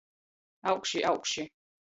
[0.71, 1.47] Augši, augši.